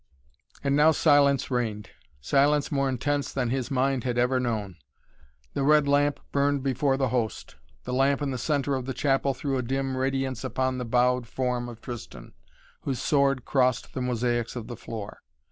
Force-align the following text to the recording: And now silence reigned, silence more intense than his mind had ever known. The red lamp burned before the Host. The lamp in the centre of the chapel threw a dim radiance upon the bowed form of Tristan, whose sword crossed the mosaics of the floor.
And 0.63 0.75
now 0.75 0.89
silence 0.89 1.51
reigned, 1.51 1.91
silence 2.19 2.71
more 2.71 2.89
intense 2.89 3.31
than 3.31 3.51
his 3.51 3.69
mind 3.69 4.03
had 4.03 4.17
ever 4.17 4.39
known. 4.39 4.77
The 5.53 5.61
red 5.61 5.87
lamp 5.87 6.19
burned 6.31 6.63
before 6.63 6.97
the 6.97 7.09
Host. 7.09 7.55
The 7.83 7.93
lamp 7.93 8.19
in 8.19 8.31
the 8.31 8.39
centre 8.39 8.73
of 8.73 8.87
the 8.87 8.95
chapel 8.95 9.35
threw 9.35 9.57
a 9.57 9.61
dim 9.61 9.95
radiance 9.95 10.43
upon 10.43 10.79
the 10.79 10.85
bowed 10.85 11.27
form 11.27 11.69
of 11.69 11.81
Tristan, 11.81 12.33
whose 12.79 12.99
sword 12.99 13.45
crossed 13.45 13.93
the 13.93 14.01
mosaics 14.01 14.55
of 14.55 14.65
the 14.65 14.75
floor. 14.75 15.21